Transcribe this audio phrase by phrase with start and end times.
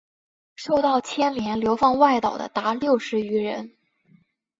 [0.55, 3.75] 受到牵连流放外岛的达六十余人。